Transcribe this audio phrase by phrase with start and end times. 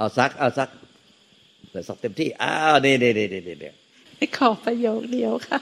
[0.00, 0.70] เอาซัก เอาซัก
[1.70, 3.70] เปิดซักเต็มที่ อ้าวเน่เน่เน่เน่เน่
[4.36, 5.58] ขอประโยคเดียวค่ะ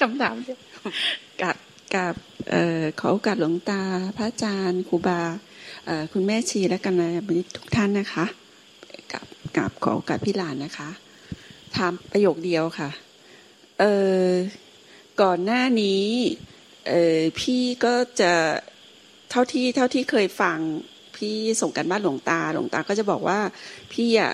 [0.00, 0.58] คำถามเดียว
[1.42, 1.56] กับ
[1.94, 2.14] กับ
[3.00, 3.82] ขอโอกาสหลวงตา
[4.16, 5.20] พระอาจารย์ครูบา
[6.12, 7.10] คุณแม่ชีและกันนะ
[7.56, 8.26] ทุกท่านนะคะ
[9.12, 9.24] กับ
[9.56, 10.90] กับขอโอกาสพี่หลานนะคะ
[11.76, 12.90] ถามประโยคเดียวค่ะ
[13.80, 13.84] เอ
[14.24, 14.28] อ
[15.22, 16.04] ก่อนหน้านี้
[16.88, 18.32] เออพี่ก็จะ
[19.30, 20.58] เท่าที่เท่าที่เคยฟัง
[21.16, 23.38] พี่ส่งกันบ้านหลวงตาหลวงตาก็จะบอกว่า
[23.92, 24.32] พี่อะ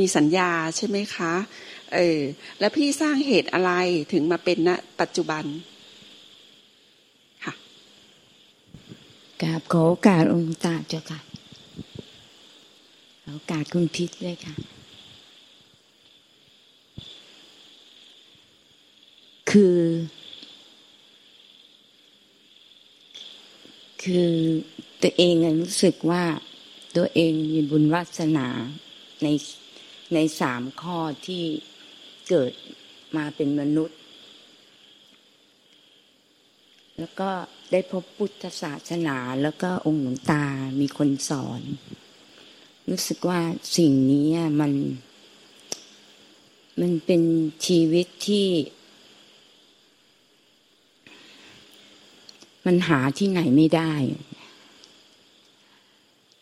[0.00, 1.32] มีสัญญาใช่ไหมคะ
[1.94, 2.20] เออ
[2.60, 3.72] แล้วพี่สร้างเหตุอะไร
[4.12, 4.70] ถึงมาเป็นณ
[5.00, 5.44] ปัจจุบัน
[7.44, 7.54] ค่ะ
[9.42, 11.20] กราบขอโอกาสองค์ตาเจ้าค่ะ
[13.30, 14.54] โอกาสคุณพิษเลยค่ะ
[19.50, 19.80] คือ
[24.02, 24.32] คือ
[25.02, 26.24] ตัวเองรู้สึกว่า
[26.96, 28.48] ตัวเองมีบุญวาสนา
[29.22, 29.28] ใน
[30.14, 31.44] ในสามข้อที่
[32.28, 32.52] เกิด
[33.16, 33.98] มาเป็นมนุษย์
[36.98, 37.30] แล้วก็
[37.72, 40.44] ได้พบพุทธศาสนาแล้วก็องค์หลวงตา
[40.80, 41.62] มีคนสอน
[42.90, 43.40] รู้สึกว่า
[43.76, 44.28] สิ่งนี้
[44.60, 44.72] มัน
[46.80, 47.22] มันเป็น
[47.66, 48.48] ชีวิตที่
[52.66, 53.92] มันหาที่ไหนไม่ได้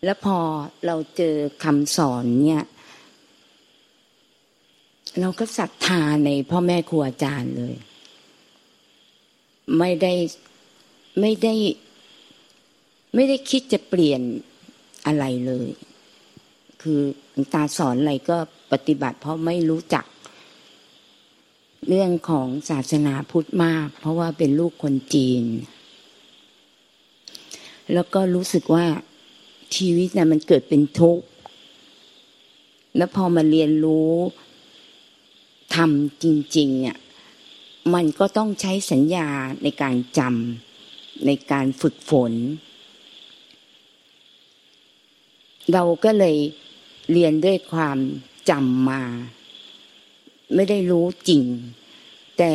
[0.05, 0.39] แล้วพอ
[0.87, 2.65] เราเจอคำสอนเนี่ย
[5.21, 7.75] เราก็ศรัทธาในพ่อแม่ครูอาจารย์เลย
[9.79, 10.13] ไม่ได้
[11.21, 11.55] ไม่ได้
[13.15, 14.21] ไม่ได้คิดจะเปลี่ยน
[15.07, 15.69] อะไรเลย
[16.83, 17.01] คือ
[17.55, 18.37] ตาสอนอะไรก็
[18.73, 20.05] ปฏิบัติ เพราะไม่รู้จัก
[21.89, 25.45] เรื่องของศาสนาพุทธมาก เพราะว่าเป็นลูกคนจีน
[27.93, 28.87] แล้วก็รู้สึกว่า
[29.77, 31.25] ชีวิตนะ่ะมันเกิดเป็นทุกข์
[32.97, 34.13] แล้วพอมาเรียนรู้
[35.75, 36.25] ทำจ
[36.57, 36.99] ริงๆเนี่ย
[37.95, 39.29] มันก็ต้องใช้สัญญา
[39.63, 42.33] ในการจำในการฝึกฝน
[45.73, 46.37] เราก็เลย
[47.13, 47.99] เรียนด้วยความ
[48.51, 49.03] จำมา
[50.55, 51.43] ไม่ได้รู้จริง
[52.39, 52.53] แต่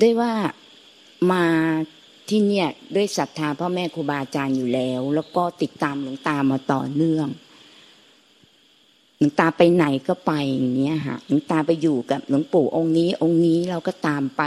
[0.00, 0.34] ได้ว่า
[1.32, 1.44] มา
[2.28, 7.28] ที่เนี่ยด้วยศรัทธาพ่อแม่ครูบาอาจารย์อยู่แล้ว แล้วก็ติดตามหลวงตามาต่อเนื่อง
[9.18, 14.42] หลวงตาไปไหนก็ไปอย่างเงี้ยค่ะหลวงตาไปอยู่กับหลวงปู่องค์นี้ องค์นี้เราก็ตามไป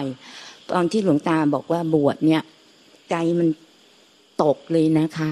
[0.71, 2.43] ตอนที่หลวงตาบอกว่าบวชเนี่ย
[3.09, 3.47] ใจมัน
[4.43, 5.31] ตกเลยนะคะ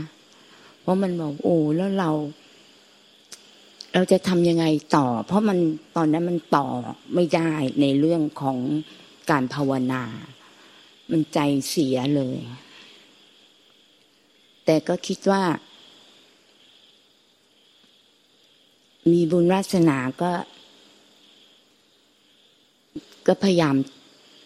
[0.81, 2.12] เพราะมันบอกโอ้แล้วเรา
[3.94, 4.66] เราจะทำยังไง
[4.96, 5.57] ต่อ เพราะมัน
[5.96, 6.68] ตอนนั้นมันต่อ
[7.16, 8.57] ไม่ได้ในเรื่องของ
[9.30, 10.03] การภาวนา
[11.12, 12.40] มันใจเสียเลย
[14.66, 15.44] แต่ก็คิดว่า
[19.12, 20.31] มีบุญวาสนาก็
[23.28, 23.75] ก็พยายาม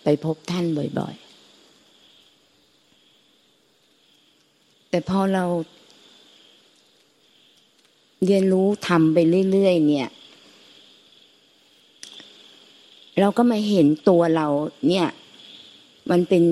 [0.04, 0.66] ไปพบท่าน
[1.00, 1.16] บ่อย
[4.02, 5.46] ๆ แต่พอเรา
[8.26, 9.18] เรียนรู้ทำไป
[9.52, 10.10] เรื่อย ๆ เนี่ย
[13.20, 14.48] เราก็มาเห็นตัวเรา
[14.90, 15.08] เนี่ย
[16.10, 16.44] มันเป็น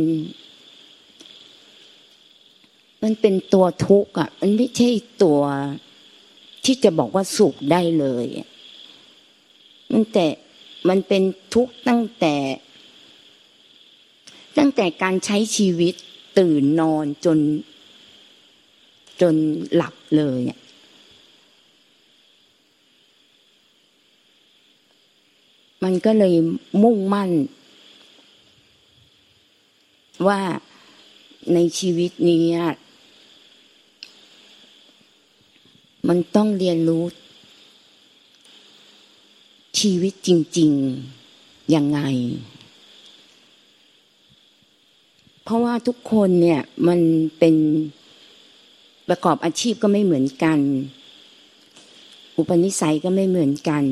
[3.03, 4.89] มันเป็นตัวทุกข์อะ มันไม่ใช่
[5.23, 5.41] ตัว
[6.65, 8.25] ที่จะบอกว่าสุขได้เลย
[9.91, 10.27] มันแต่
[10.89, 11.23] มันเป็น
[11.53, 12.35] ทุกข์ตั้งแต่
[14.57, 15.93] ตั้งแต่การใช้ชีวิต
[16.39, 17.37] ตื่นนอนจน
[19.21, 19.35] จน
[19.75, 20.59] หลับเลยอะ
[25.83, 26.35] มันก็เลย
[26.83, 27.29] มุ่งมั่น
[30.27, 30.41] ว่า
[31.53, 32.43] ในชีวิตนี้
[36.07, 37.03] มันต้องเรียนรู้
[39.79, 40.71] ชีวิตจริง
[41.23, 41.99] ๆ ยังไง
[45.43, 46.99] เพราะว่าทุกคนเนี่ยมัน
[47.39, 47.55] เป็น
[49.07, 50.59] ประกอบอาชีพก็ไม่เหมือนกัน
[52.37, 53.83] อุปนิสัยก็ไม่เหมือนกัน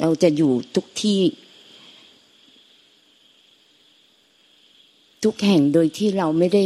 [0.00, 1.20] เราจะอยู่ทุกที่
[5.26, 6.64] ทุกแห่งโดยที่เราไม่ได้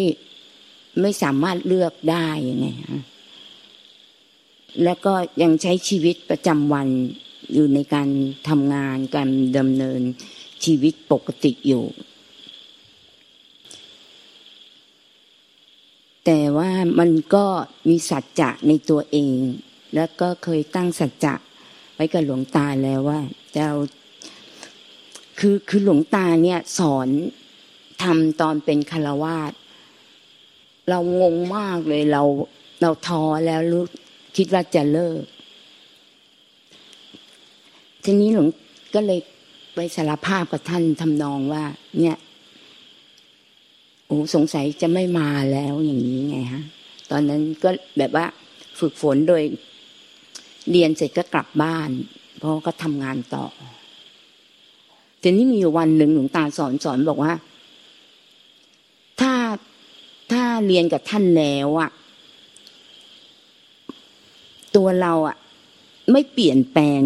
[1.00, 3.02] ไม่สามารถเลือกได้ยังไงฮะ
[4.84, 6.88] แล้วก็ยังใช้ชีวิตประจำวัน
[7.54, 8.08] อยู่ในการ
[8.48, 9.28] ทำงานการ
[9.58, 10.00] ดำเนิน
[10.64, 11.84] ชีวิตปกติอยู่
[16.24, 17.46] แต่ว่ามันก็
[17.88, 19.36] มีสัจจะในตัวเอง
[19.94, 21.34] แล้วก็เคยตั้งสัจจะ
[21.94, 23.20] ไว้กับหลวงตาแล้วว่า
[23.56, 23.64] จะ
[25.38, 27.08] คือคือหลวงตาเนี่ยสอน
[28.02, 29.52] ทำตอนเป็นคารวาส
[30.88, 32.22] เรางงมากเลยเรา
[32.80, 33.84] เราท้อแล้วรู้
[34.36, 35.22] คิดว่าจะเลิก
[38.04, 38.48] ทีนี้หลวง
[38.94, 39.20] ก็เลย
[39.74, 41.64] ไปสารภาพกับท่านทำนองว่า
[41.98, 42.16] เนี่ย
[44.06, 46.64] โอ้สงสัยจะไม่มาแล้วอย่างนี้ไงฮะ
[47.10, 48.26] ตอนนั้นก็แบบว่า
[48.78, 49.42] ฝึกฝนโดย
[50.70, 51.90] เรียนเสร็จก็กลับบ้าน
[52.38, 53.44] เพราะก็ทำงานต่อ
[55.22, 57.32] ทีนี้มีวันหนึ่งหลวงตาสอนสอนบอกว่า
[59.20, 59.34] ถ้า
[60.32, 61.90] ถ้า เรียนกับท่านแล้วอะ
[64.76, 65.36] ตัวเราอะ
[66.12, 67.00] ไม่เปลี่ยนแปลง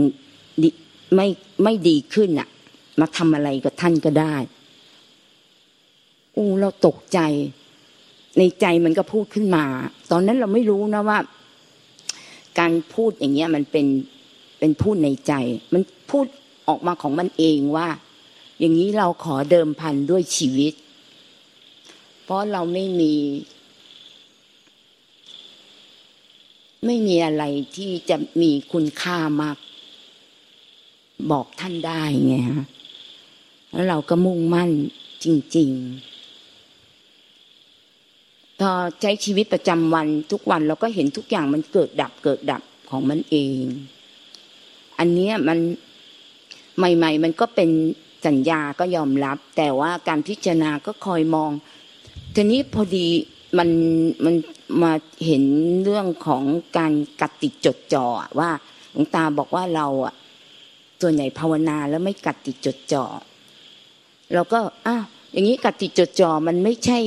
[1.15, 1.27] ไม่
[1.65, 2.49] ไม่ดีขึ้นอะ
[3.01, 4.37] มาทำอะไรกับท่านก็ได้
[6.37, 7.19] อู้เราตกใจ
[8.39, 9.65] ในใจมันก็พูดขึ้นมา
[10.11, 11.19] ตอนนั้นเราไม่รู้นะว่า
[12.59, 13.87] การพูดอย่างเงี้ยมันเป็น
[14.59, 15.33] เป็นพูดในใจ
[15.73, 16.27] มันพูด
[16.69, 17.89] ออกมาของมันเองว่า
[18.59, 20.75] อย่างนี้เราขอเดิมพันด้วยชีวิต
[22.25, 23.15] เพราะเราไม่มี
[26.87, 27.45] ไม่มีอะไร
[27.77, 29.57] ที่จะมีคุณค่ามาก
[31.31, 32.65] บอกท่านได้ไงฮะ
[33.73, 34.71] แล้วเราก็มุ่งมั่น
[35.25, 35.27] จ
[35.57, 35.71] ริง
[36.55, 43.63] ๆ พอใช้ชีวิตประจำวันทุกวันเราก็เห็นทุกอย่างมันเกิดดับเกิดดับของมันเอง
[44.99, 45.59] อันนี้มัน
[46.79, 47.71] ใหม่ ๆ มันก็เป็น
[48.27, 51.51] สัญญาก็ยอมรับ แต่ว่าการพิจารณาก็คอยมอง
[52.35, 53.07] ทีนี้พอดี
[53.59, 53.69] มัน
[54.25, 54.35] มัน
[54.83, 54.93] มา
[55.27, 55.45] เห็น
[55.85, 56.45] เรื่องของ
[56.77, 58.07] การกัดติดจดจ่อ
[58.39, 58.51] ว่า
[58.93, 60.15] หลวงตาบอกว่าเราอะ
[61.01, 63.05] ส่วนใหญ่ภาวนาแล้วไม่กัดติดจดจ่อ
[64.35, 66.99] เราก็อ้าวอย่างนี้กัดติดจดจ่อมันไม่ใช่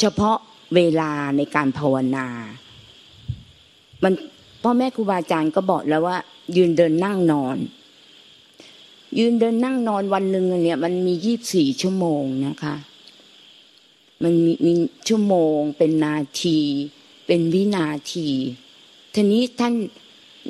[0.00, 0.36] เฉพาะ
[0.74, 2.26] เวลาในการภาวนา
[4.02, 4.12] มัน
[4.62, 6.16] พ่อแม่ครูบาอาจารย์ก็บอกแล้วว่า
[6.56, 7.56] ยืนเดินนั่งนอน
[9.18, 12.74] ยืนเดินนั่งนอนวันหนึ่งเนี่ย มันมียี่บสี่ชั่วโมงนะคะ
[14.24, 14.34] มัน
[14.66, 14.72] มี
[15.08, 16.58] ชั่วโมง เป็นนาที
[17.26, 18.28] เป็นวินาที
[19.14, 19.74] ทีนี้ท่าน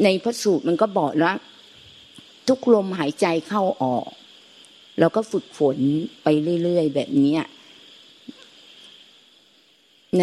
[0.04, 1.36] ในพระสูตรมันก็บอกแล้ว
[2.48, 4.06] ทุกลมหายใจเข้าออก
[4.98, 5.78] เราก็ฝึกฝน
[6.22, 6.26] ไป
[6.62, 7.38] เรื่อยๆแบบนี้
[10.18, 10.22] ใน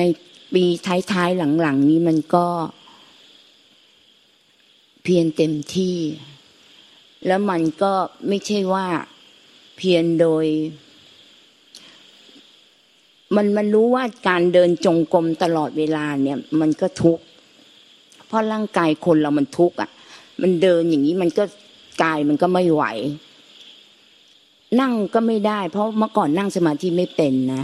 [0.54, 0.66] ปี
[1.12, 2.48] ท้ายๆหลังๆ นี้มันก็
[5.04, 5.98] เพียรเต็มที่
[7.28, 7.94] แล้วมันก็
[8.28, 8.88] ไม่ใช่ว่า
[9.78, 10.46] เพียรโดย
[13.36, 17.24] มันมันรู้ว่าการเดินจงกรมตลอดเวลาเนี่ย มันก็ทุกข์
[18.28, 19.90] เพราะร่างกายคนเรามันทุกข์อะ
[20.42, 21.44] มันเดินอย่างนี้มันก็
[22.04, 22.84] กายมันก็ไม่ไหว
[24.80, 27.64] นั่งก็ไม่ได้ เพราะเมื่อก่อนนั่งสมาธิไม่เป็นนะ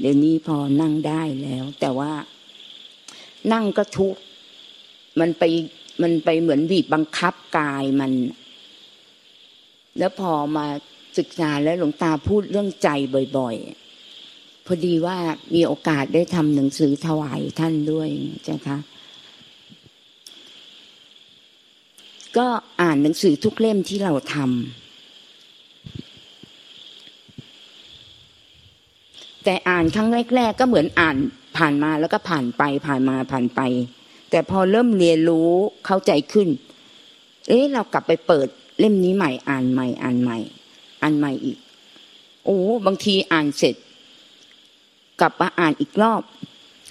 [0.00, 2.12] เดี๋ยวนี้พอนั่งได้แล้ว แต่ว่า
[3.52, 4.20] นั่งก็ทุกข์
[5.20, 5.42] มันไป
[6.02, 8.12] มันไปเหมือนบีบบังคับกายมัน
[9.98, 10.66] แล้วพอมา
[11.18, 12.88] ศึกษาแล้วหลวงตาพูดเรื่องใจ
[13.38, 13.79] บ่อย ๆ
[14.72, 15.18] พอดีว่า
[15.54, 18.08] มีโอกาสได้ทำหนังสือถวายท่านด้วย
[18.44, 18.76] ใช่คะ
[22.36, 22.46] ก็
[22.80, 24.44] อ่านหนังสือทุกเล่มที่เราทำ
[29.44, 31.16] แต่อ่านครั้งแรกๆก็เหมือนอ่าน
[31.56, 33.60] ผ่านมาแล้วก็ผ่านไปผ่านมาผ่านไป
[34.30, 35.50] แต่พอเริ่มเรียนรู้
[35.86, 36.48] เข้าใจขึ้น
[37.48, 38.48] เอ๊ะเรากลับไปเปิด
[38.78, 40.38] เล่มนี้ใหม่อ่านใหม่อ่านใหม่
[41.02, 41.58] อ่านใหม่อีก
[42.44, 43.76] โอ้บางทีอ่านเสร็จ
[45.20, 46.22] กลับมาอ่านอีกรอบ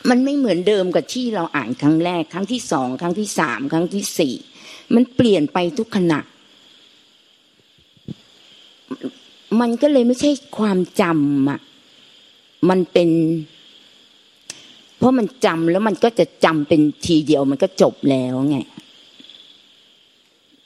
[0.10, 4.34] มันไม่เหมือนเดิมกับที่เราอ่านครั้งแรก ครั้งที่สองครั้งที่สามครั้งที่สี่
[4.96, 6.20] มันเปลี่ยนไปทุกขณะ
[9.62, 11.60] มันก็เลยไม่ใช่ความจำอะ
[12.70, 13.10] มันเป็น
[14.98, 18.58] เพราะมันจำแล้วมันก็จะจำเป็นทีเดียว มันก็จบแล้วไง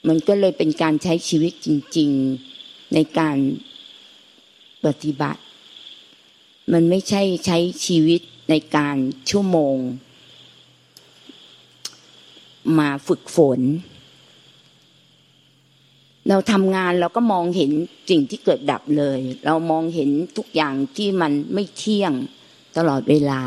[0.08, 1.68] มันก็เลยเป็นการใช้ชีวิตจ
[1.98, 2.10] ริง
[2.52, 3.38] ๆในการ
[4.86, 5.42] ปฏิบัติ
[6.72, 8.98] มันไม่ใช่ใช้ชีวิตในการ
[9.30, 9.78] ชั่วโมง
[12.80, 13.60] มาฝึกฝน
[16.30, 17.72] เราทำงานเราก็มองเห็น
[18.10, 22.14] สิ่งที่เกิดดับเลย เรามองเห็นทุกอย่างที่มันไม่เที่ยง
[22.78, 23.44] ตลอดเวลา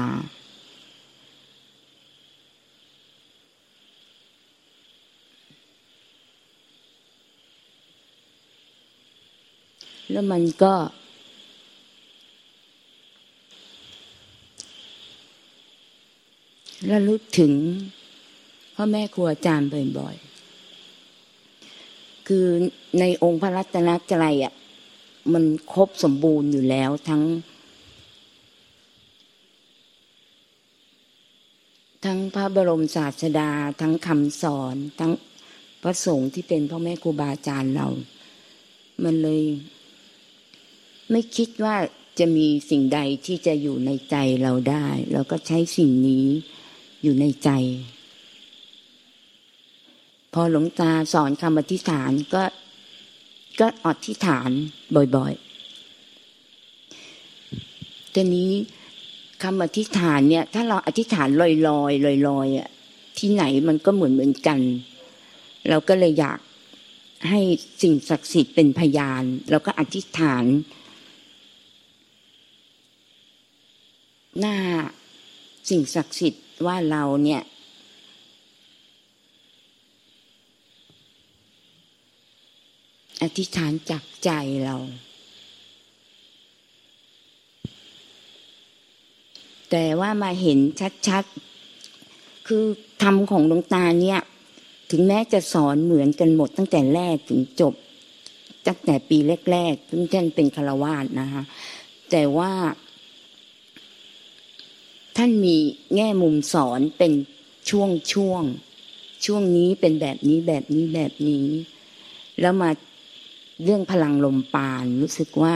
[10.10, 10.74] แล้วมันก็
[16.90, 17.52] ระลึกถึง
[18.74, 22.46] พ่อแม่ครูอาจารย์บ่อยๆ คือ
[22.98, 24.54] ในองค์พระรัตนตรัยอะ
[25.32, 27.22] มันครบสมบูรณ์อยู่แล้วทั้ง
[32.04, 33.50] ทั้งพระบรมศาสดา
[33.80, 35.12] ทั้งคำสอน ทั้ง
[35.82, 37.88] พระสงฆ์ที่เป็นพ่อแม่ครูบาอาจารย์เรา
[39.04, 39.42] มันเลย
[41.10, 41.76] ไม่คิดว่า
[42.18, 46.26] จะมีสิ่งใดที่จะอยู่ในใจเราได้ เราก็ใช้สิ่งนี้
[47.06, 47.50] อยู่ในใจ
[50.32, 52.42] พอหลวงตาสอนคำอธิษฐานก็
[53.60, 54.50] ก็อธิษฐาน
[55.16, 58.50] บ่อยๆทีนี้
[59.42, 62.68] คำอธิษฐานเนี่ย ถ้าเราอธิษฐานลอยๆลอยๆอะ
[63.18, 64.60] ที่ไหนมันก็เหมือนเหมือนกัน
[65.68, 66.38] เราก็เลยอยาก
[67.28, 67.40] ให้
[67.82, 70.44] สิ่งศักดิ์สิทธิ์เป็นพยานเราก็อธิษฐาน
[74.38, 74.56] หน้า
[75.68, 77.42] สิ่งศักดิ์สิทธิ์ ว่าเราเนี่ย
[83.22, 84.30] อธิษฐานจากใจ
[84.64, 84.76] เรา
[89.70, 90.58] แต่ว่ามาเห็น
[91.08, 92.64] ชัดๆ คือ
[93.02, 94.20] ธรรมของดวงตาเนี่ย
[94.90, 97.74] ถึงแม้จะสอนเหมือนกันหมดตั้งแต่แรกถึงจบ
[98.66, 99.18] ตั้งแต่ปี
[99.52, 101.42] แรกๆที่ท่านเป็นคารวาสนะคะ
[102.10, 102.52] แต่ว่า
[105.16, 105.56] ท่านมี
[105.94, 107.12] แง่มุมสอนเป็น
[107.70, 108.42] ช่วงช่วง
[109.24, 111.46] ช่วงนี้เป็นแบบนี้แบบนี้แบบนี้
[112.40, 112.70] แล้วมา
[113.62, 115.54] เรื่องพลังลมปานรู้สึกว่า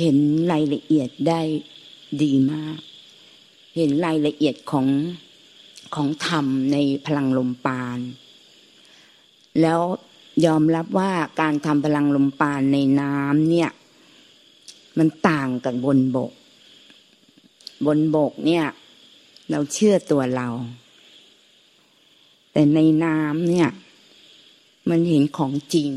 [0.00, 0.16] เห็น
[0.52, 1.40] รายละเอียดได้
[2.22, 2.78] ดีมาก
[3.76, 4.86] เห็นรายละเอียดของ
[5.94, 6.76] ของธรรมใน
[7.06, 7.98] พลังลมปาน
[9.60, 9.80] แล้ว
[10.46, 13.70] ยอมรับว่าการทำพลังลมปานในน้ำเนี่ย
[14.98, 16.32] มันต่างกับบนบก
[17.86, 18.64] บนบกเนี่ย
[19.50, 20.48] เราเชื่อตัวเรา
[22.52, 23.68] แต่ในน้ำเนี่ย
[24.90, 25.90] มันเห็นของจริง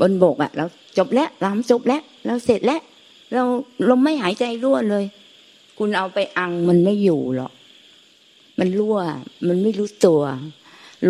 [0.00, 0.64] บนบกอะเรา
[0.98, 2.80] จบแล้วรำจบแล้วเราเสร็จแล้ว
[3.32, 3.42] เรา
[3.88, 5.04] ลมไม่หายใจรั่วเลย
[5.78, 7.52] คุณเอาไปอังมันไม่อยู่หรอก
[8.58, 8.98] มันรั่ว
[9.46, 10.22] มันไม่รู้ตัว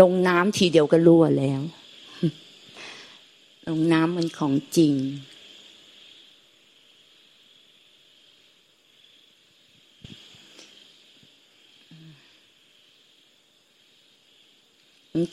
[0.01, 1.61] ลงน้ำทีเดียวก็รั่วแล้ว
[3.69, 4.95] ลงน้ำมันของจริง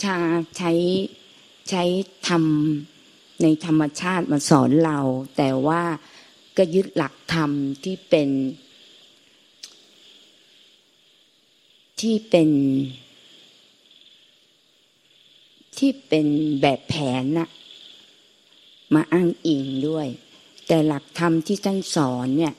[0.03, 0.17] ชา
[0.57, 0.71] ใช้
[1.69, 1.83] ใช้
[2.27, 4.99] ทำในธรรมชาติมาสอนเรา
[5.37, 5.81] แต่ว่า
[6.57, 7.51] ก็ยึดหลักธรรม
[7.83, 8.29] ที่เป็น
[12.01, 12.49] ที่เป็น
[15.77, 16.27] ที่เป็น
[16.61, 17.49] แบบแผนนะ
[18.93, 20.07] มาอ้างอิงด้วย
[20.67, 22.53] แต่หลักธรรมที่ท่านสอนเนี่ย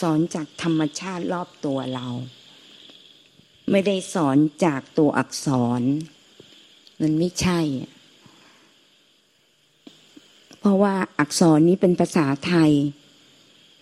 [0.00, 2.06] สอนจากธรรมชาติรอบตัวเรา
[3.70, 5.48] ไม่ได้สอนจากตัวอักษ
[5.80, 5.82] ร
[7.00, 7.60] มันไม่ใช่
[10.58, 12.72] เพราะว่าอักษรนี้เป็นภาษาไทย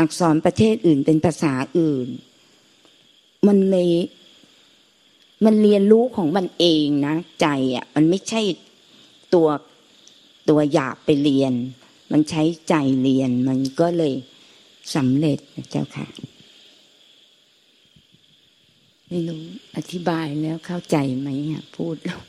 [0.01, 2.09] อักษรประเทศอื่นเป็นภาษาอื่น
[3.47, 3.91] มันเลย
[5.45, 8.43] มันเรียนรู้ของมันเองนะ ใจอะ มันไม่ใช่
[9.35, 9.49] ตัว
[10.49, 11.53] ตัวอยากไปเรียน
[12.13, 14.15] มันใช้ใจเรียน มันก็เลย
[14.95, 16.07] สำเร็จนะเจ้าค่ะ
[19.09, 19.43] ไม่รู้
[19.77, 21.29] อธิบายแล้วเข้าใจไหม
[21.77, 22.21] พูดแล้ว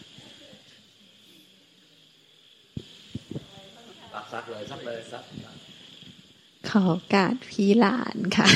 [4.33, 5.23] ซักเลยซักเลยซัก
[6.69, 8.47] ขอการพี่หลานค่ะ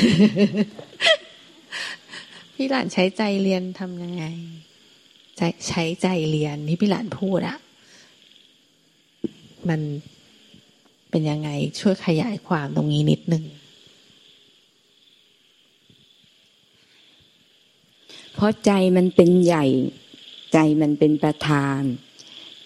[2.54, 4.26] พี่หลานใช้ใจเรียนทำยังไง
[5.38, 7.58] ใจใช้ใจเรียนที่พี่หลานพูดอะ
[9.70, 9.82] มัน
[11.10, 13.44] เป็นยังไงช่วยขยายความตรงนี้นิดนึง
[18.34, 19.66] เพราะใจมันเป็นใหญ่
[20.54, 21.82] ใจมันเป็นประธาน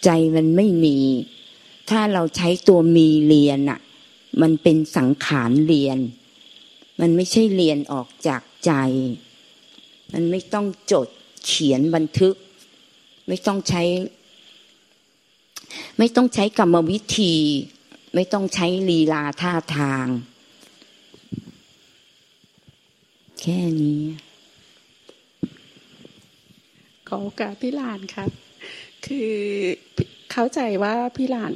[0.05, 0.97] ใจมันไม่มี
[1.91, 3.79] ถ้าเราใช้ตัวมีเรียนอะ
[4.41, 5.97] มันเป็นสังขารเรียน
[6.99, 8.71] มันไม่ใช่เรียนออกจากใจ
[10.13, 11.07] มันไม่ต้องจด
[11.45, 12.35] เขียนบันทึก
[13.27, 13.83] ไม่ต้องใช้
[15.97, 17.35] ไม่ต้องใช้กรรมวิธี
[18.15, 20.05] ไม่ต้องใช้ลีลาท่าทาง
[23.39, 24.03] แค่นี้
[27.07, 28.29] ขอโอกาสพี่ลานครับ
[29.05, 29.31] คือ
[30.31, 31.51] เข้าใจว่าพี่ลาน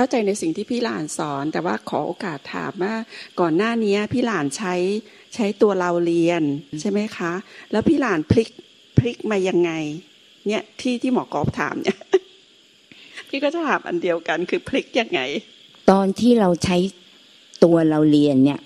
[0.00, 2.94] เข้าใจในสิ่งที่พี่หลานสอน แต่ว่าขอโอกาสถามว่า
[3.40, 4.74] ก่อนหน้านี้พี่หลานใช้
[5.34, 6.42] ใช้ตัวเราเรียน
[6.80, 7.32] ใช่ไหมคะ
[7.72, 8.48] แล้วพี่หลานพลิก
[8.98, 9.70] พลิกมายังไง
[10.46, 11.98] เนี่ยที่ที่หมอกอบถามเนี่ย
[13.28, 15.20] พี่ก็จะถามอันเดียวกัน คือพลิกยังไง
[15.90, 16.76] ตอนที่เราใช้
[17.64, 18.60] ตัวเราเรียนเนี่ย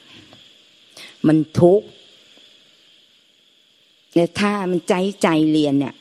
[1.26, 1.86] มันทุกข์
[4.14, 5.94] แต่ถ้ามันใจใจเรียนเนี่ย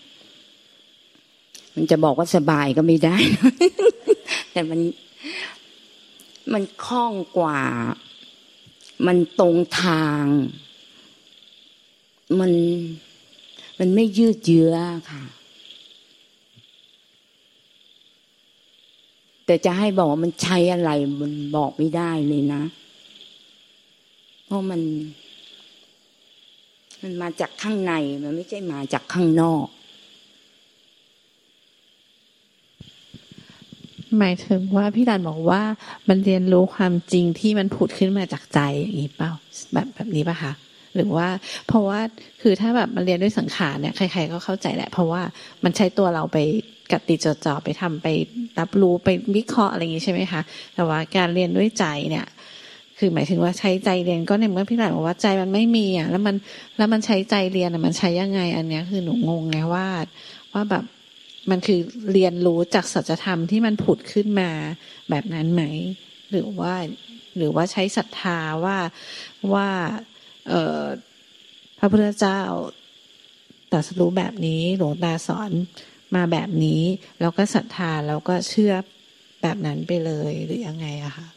[1.76, 3.18] มันจะบอกว่าสบายก็ไม่ได้
[4.54, 4.80] แต่มัน
[6.54, 7.62] มันคล่องกว่า
[9.08, 10.24] มันตรงทาง
[12.40, 12.52] มัน
[13.80, 14.76] มันไม่ยืดเยื้อ
[15.12, 15.24] ค่ะ
[19.46, 22.64] แต่จะให้บอกว่ามันใช้อะไร มันบอกไม่ได้เลยนะ
[24.46, 24.82] เพราะมัน
[27.02, 29.68] มันมาจากข้างใน มันไม่ใช่มาจากข้างนอก
[34.20, 35.62] หมายถึงว่าพี่ดันบอกว่า
[36.10, 39.32] มันเรียนรู้ความจริงที่มันผุดขึ้นมาจากใจอย่างนี้เปล่า
[39.74, 40.54] แบบแบบนี้ป่ะคะ
[40.96, 41.28] หรือว่า
[41.68, 42.00] เพราะว่า
[42.42, 45.22] คือถ้าแบบมันเรียนด้วยสังขารเนี่ยใคร ๆ ก็เข้าใจแหละ เพราะว่า
[45.64, 46.38] มันใช้ตัวเราไป
[46.92, 48.08] กติจดจ่อไปทำไป
[48.60, 50.42] รับรู้ไปวิเคราะห์อะไรอย่างนี้ใช่ไหมคะ
[50.76, 52.26] แต่ว่าการเรียนด้วยใจเนี่ย
[52.98, 56.36] คือหมายถึงว่าใช้ใจเรียนก็ในเมื่อพี่หลานบอกว่าใจมันไม่มีอะแล้วมัน
[56.78, 59.88] แล้วมันใช้ใจเรียนอะมันใช้ยังไง อันเนี้ยคือหนูงงไงว่า
[60.54, 60.84] ว่าแบบ
[61.50, 61.80] มันคือ
[62.14, 64.50] เรียนรู้จากสัจธรรมที่มันผุดขึ้นมา
[65.10, 65.64] แบบนั้นไหม
[66.32, 66.74] หรือว่า
[67.38, 68.78] หรือว่าใช้ศรัทธาว่า
[69.54, 69.70] ว่า
[70.48, 70.84] เออ
[71.80, 72.42] พระพุทธเจ้า
[73.72, 75.52] ตรัสรู้แบบนี้หลวงตาสอน
[76.16, 76.82] มาแบบนี้
[77.22, 78.74] แล้วก็ศรัทธาแล้วก็เชื่อ
[79.42, 81.28] แบบนั้นไปเลยหรือยังไงอะคะ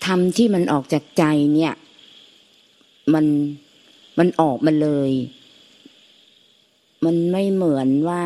[0.11, 1.73] รมที่มันออกจากใจเนี่ย
[3.13, 3.25] มัน
[4.17, 5.11] มันออกมาเลย
[7.05, 8.23] มันไม่เหมือนว่า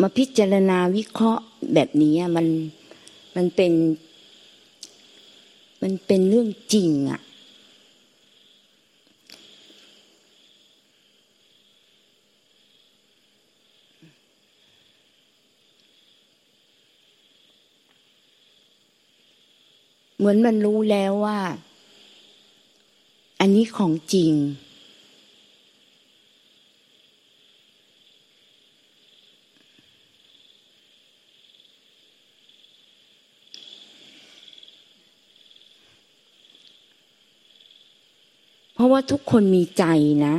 [0.00, 2.46] มาพิจารณาวิเคราะห์แบบนี้มัน
[3.36, 3.72] มันเป็น
[5.82, 21.38] มันเป็นเรื่องจริงอะเมือนมันรู้แล้วว่า
[23.40, 24.32] อันนี้ของจริง
[38.74, 39.84] เพราะว่าทุกคนมีใจ
[40.26, 40.34] นะ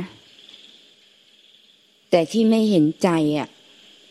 [2.10, 3.48] แต่ที่ไม่เห็นใจอะ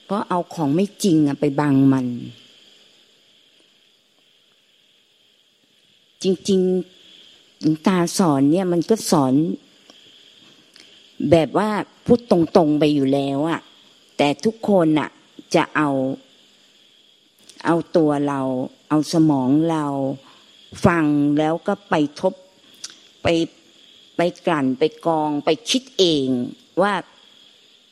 [0.06, 2.08] เพราะเอาของไม่จริงอะไปบังมัน
[6.24, 9.34] จริงๆหลวงตาสอนเนี่ยมันก็สอน
[11.32, 11.70] แบบว่า
[12.06, 13.62] พูดตรงๆไปอยู่แล้วอะ
[14.18, 15.10] แต่ทุกคนอะ
[15.56, 15.90] จะเอา
[17.66, 18.42] เอาตัวเรา
[18.90, 19.86] เอาสมองเรา
[20.86, 21.06] ฟัง
[21.40, 22.34] แล้วก็ไปทบ
[23.24, 23.28] ไป
[24.18, 26.28] ไปกลั่นไปกองไปคิดเอง
[26.82, 26.94] ว่า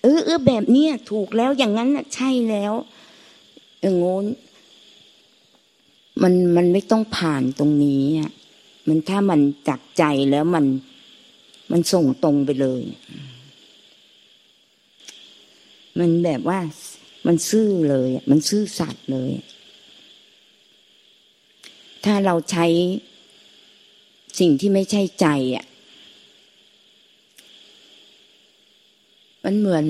[0.02, 2.74] เออเออแบบเนี้ยถูกแล้วอย่างนั้นใช่แล้ว
[3.82, 4.26] อย่างงู้น
[6.24, 8.32] มันมันไม่ต้องผ่านตรงนี้อะ
[8.88, 10.66] มันถ้ามันจักใจแล้วมัน
[11.72, 12.84] มันส่งตรงไปเลย
[16.00, 16.60] มันแบบว่า
[17.28, 19.32] มันซื่อเลย มันซื่อสัตย์เลย
[22.06, 22.66] ถ้าเราใช้
[24.40, 25.66] สิ่งที่ไม่ใช่ใจอะ
[29.44, 29.86] มันเหมือน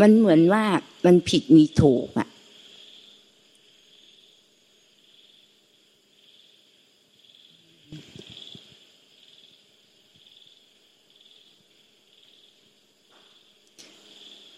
[0.00, 0.64] มันเหมือนว่า
[1.06, 2.28] มันผิดมีถูกอะ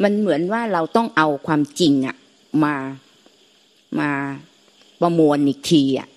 [0.03, 2.17] มันเหมือนว่าเราต้องเอาความจริงอะ
[2.65, 2.75] มา
[4.01, 4.11] มา
[5.01, 6.09] ประมวลอีกทีอะ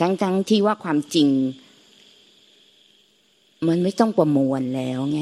[0.00, 1.28] ทั้งทั้งที่ว่าความจริง
[3.66, 5.20] มันไม่ต้องประมวลแล้วไง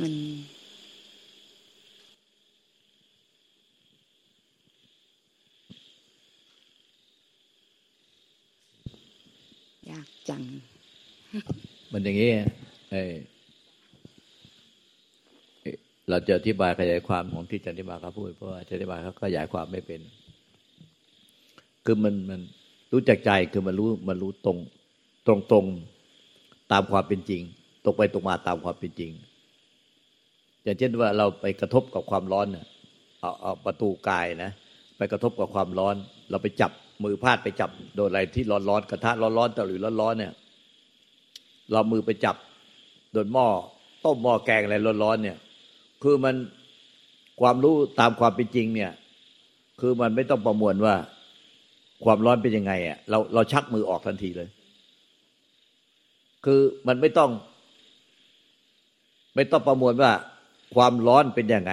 [0.00, 0.12] มัน
[9.90, 10.42] ยากจัง
[11.92, 12.30] มันอย่างนี้
[12.90, 12.94] ไอ
[16.08, 20.00] เราจะอธิบายขยายความของที่จันทิมาเขาพูดเพราะว่าจันทิมาเขาขยายความไม่เป็น
[21.84, 22.40] คือมันมัน
[22.92, 24.58] รู้จักใจคือมันรู้มันรู้ตรง
[25.26, 25.64] ตรงตรง
[26.72, 27.42] ตามความเป็นจริง
[27.84, 29.10] ตรงไปตรงมาตามความเป็นจริง
[30.64, 32.66] อย่างเช่นว่าเราไปกระทบกับความร้อนเนี่ย
[33.20, 34.50] เอาเอาประตูกายนะ
[34.96, 35.94] ไปกระทบกับความร้อน
[36.30, 36.70] เราไปจับ
[37.04, 40.32] มือพาดไปจับโดนอะไรที่ร้อนร้อนกระทะร้อนร้อนตะหรือร้อนร้อนเนี่ย
[41.72, 42.36] เรามือไปจับ
[43.12, 43.46] โดนหม้อ
[44.04, 45.36] ต้มหม้อแกงอะไรร้อนร้อนเนี่ย
[46.04, 46.36] คือมัน
[47.40, 48.92] ความรู้ตามความเป็นจริงเนี่ย
[49.80, 50.94] คือมันไม่ต้องประมวลว่า
[52.04, 54.48] ความร้อนเป็นยังไงอะเราเราชักมือออกทันทีเลย
[56.44, 57.30] คือมันไม่ต้อง
[59.34, 60.12] ไม่ต้องประมวลว่า
[60.74, 61.72] ความร้อนเป็นยังไง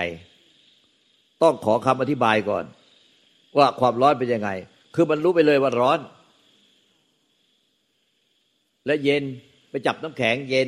[1.44, 2.66] ต้องขอคำอธิบายก่อน
[3.58, 4.50] ว่าความร้อนเป็นยังไง
[4.96, 6.00] คือมันรู้ไปเลยว่าร้อน
[8.86, 9.24] และเย็น
[9.70, 10.68] ไปจับน้ำแข็งเย็น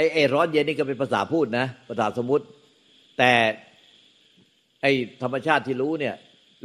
[0.00, 2.44] ไอ้ไอ้ร้อนเย็นนี่ก็เป็นภาษาพูดนะภาษาสมมติ
[3.18, 3.32] แต่
[4.82, 6.14] ไอ้ธรรมชาติที่รู้เนี่ย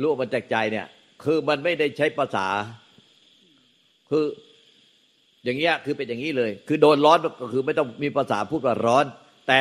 [0.02, 0.86] รู้มาจากใจเนี่ย
[1.24, 2.48] คือมันไม่ได้ใช้ภาษา
[4.10, 4.26] คือ
[5.44, 9.06] อย่างเงี้ยคือเป็นอย่างนี้เลย คือโดนร้อนก็คือไม่ต้องมีภาษาพูดว่าร้อน
[9.48, 9.60] แต่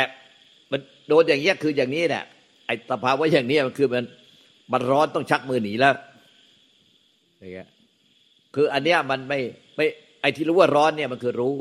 [0.71, 2.25] มันโดนอย่างเงี้ยคืออย่างนี้แหละ
[2.67, 4.05] ไอ้สภาวะอย่างนี้มันคือมัน
[4.73, 5.95] มันร้อนต้องชักมือหนีแล้ว
[7.39, 7.69] อย่างเงี้ย
[8.55, 9.41] คืออันเนี้ยมันไม่
[9.77, 9.87] ไม่
[10.21, 11.55] ไอ้ที่รู้ว่าร้อนเนี่ยมันคือรู้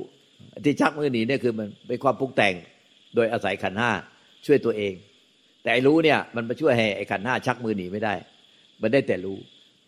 [0.66, 2.54] ที่ชักมือหนีเนี่ยคือมันเป็นความปรุงแต่ง
[3.16, 3.92] โดยอาศัยขันห้า
[4.46, 4.94] ช่วยตัวเอง
[5.63, 8.13] แต่ไอ้รู้เนี่ยมันมาช่วยให้ไอ้ขันห้าชักมือหนีไม่ได้
[8.82, 9.38] มันได้แต่รู้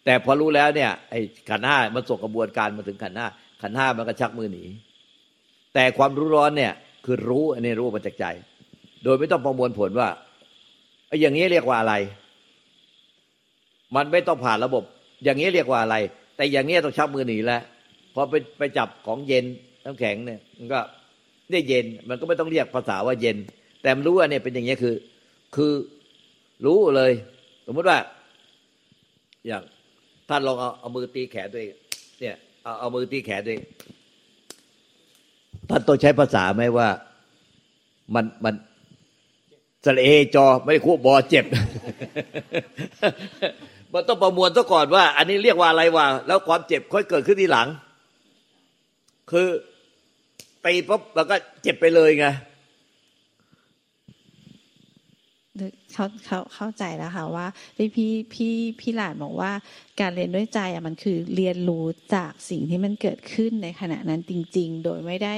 [0.05, 3.27] แต่พอรู้แล้วเนี่ยไอ้ขันห้ามันส่งกระบวนการมาถึงขันห้า
[3.61, 4.63] ขันห้ามันก็ชักมือหนี
[5.73, 6.73] แต่ความรู้ร้อนเนี่ย
[7.05, 8.25] คือรู้อันนี้รู้มาจากใจ
[9.03, 10.09] โดยไม่ต้องประมวลผลว่า
[11.07, 11.93] ไอ้อย่างนี้เรียกว่าอะไร
[13.95, 14.83] มันไม่ต้องผ่านระบบ
[15.23, 15.95] อย่างนี้เรียกว่าอะไร
[16.35, 17.61] แต่อย่างนี้ต้องชักมือหนีแล้ว
[18.13, 19.45] พอไปไปจับของเย็น
[19.85, 20.79] น้ำแข็งเนี่ยมันก็
[21.51, 23.37] ได้เย็น มันก็ไม่ต้องเรียกภาษาว่าเย็น
[23.81, 24.95] แต่มันรู้ว่าเนี่ยเป็นอย่างนี้ยคือ
[25.55, 25.73] คือ
[26.65, 27.11] รู้เลย
[27.65, 27.97] สมมติว่า
[29.47, 29.63] อย่าง
[30.29, 31.75] ท่านลองเอาเอามือตีแขนตัวเอง
[32.21, 33.63] เนี่ยเอาเอามือตีแขนตัวเอง
[35.69, 36.89] ท่านต้องใช้ภาษาไหมว่า
[38.15, 38.55] มันมัน
[39.85, 41.45] สเอจอไม่ได้คู่บอเจ็บ
[43.93, 47.67] มันต้องประมวลซะก่อนว่า อันนี้เรียกว่าอะไรวะแล้วความเจ็บค่อยเกิดขึ้นทีหลัง
[49.31, 49.47] คือ
[50.65, 52.27] ตีปุ๊บแล้วก็เจ็บไปเลยไง
[55.93, 57.47] เขาเขาเข้าใจแล้วค่ะว่า
[57.77, 59.51] ที่พี่พี่พี่หลานบอกว่า
[59.99, 65.33] การเรียนด้วยใจอะมันคือเรียนรู้จากสิ่งที่มันเกิดขึ้นในขณะนั้นจริง ๆ โดยไม่ได้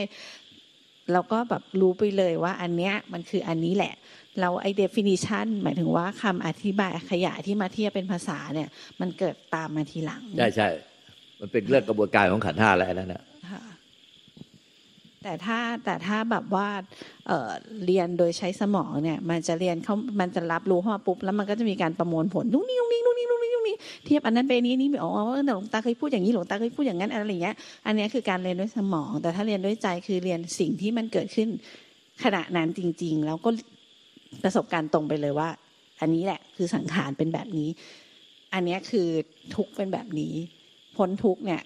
[1.14, 3.94] เราก็แบบรู้ไปเลยว่าอันเนี้ยมันคืออันนี้แหละ
[4.40, 8.70] เราไอ้ definition หมายถึงว่าคำอธิบายขยายที่มาเทียบเป็นภาษาเนี่ย
[9.02, 10.70] มันเกิดตามมาทีหลัง ใช่ใช่
[11.40, 13.37] มันเป็นเรื่องกระบวนการของขันธ์ห้าแล้วนั่นนะค่ะ
[15.24, 16.68] แต่ถ้าแต่ถ้าแบบว่า
[17.28, 23.76] เเรียนโดยใช้สมองเนี่ยมันจะเรียนเขามันจะรับรู้ข้ามาปุ๊บแล้วมันก็จะมีการประมวลผลนุ่งนี่นุ่งนี่นุ่งนี่นุ่งนี่นุ่งนี่
[24.06, 31.50] เทียบอันนั้นไปนี้นี่อ๋อแต่หลวงตาเคยพูดอย่างนี้หลวงตาเคยพูดอย่างนั้นอะไรอย่างเงี้ยอันนี้คือการเรียนด้วยสมอง แต่ถ้าเรียนด้วยใจคือเรียนสิ่งที่มันเกิดขึ้น
[32.24, 33.50] ขณะนั้นจริง ๆ แล้วก็
[34.44, 35.50] ประสบการณ์ตรงไปเลยว่า
[36.02, 37.70] อันนี้แหละคือสังขารเป็นแบบนี้
[38.54, 39.08] อันนี้คือ
[39.56, 40.34] ทุกเป็นแบบนี้
[40.98, 41.62] พ้นทุกเนี่ย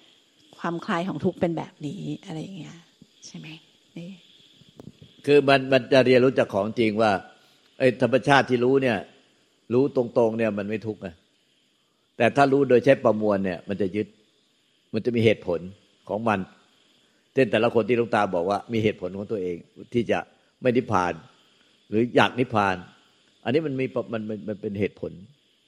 [0.58, 2.76] ความคลายของทุกเป็นแบบนี้อะไรอย่างเงี้ย
[3.26, 3.48] ใช่ไหม
[3.96, 4.08] นี่
[5.26, 7.12] คือมันมันจะเรียนรู้จากของจริงว่า
[7.78, 8.98] ไอ้ธรรมชาติที่รู้เนี่ย
[9.72, 11.14] รู้ตรงๆ เนี่ยมันไม่ทุกข์นะ
[12.16, 14.06] แต่ถ้ารู้โดยใช้ประมวลเนี่ย มันจะยึด
[14.94, 15.60] มันจะมีเหตุผล
[16.08, 16.38] ของมัน
[17.34, 19.56] เช่นแต่ละคนที่ลวงตาบอกว่า มีเหตุผลของตัวเอง
[19.92, 20.18] ที่จะ
[20.62, 21.12] ไม่นิพพาน
[21.88, 22.76] หรืออยากนิพพาน
[23.44, 25.12] อันนี้มันมีมันมันมันเป็นเหตุผล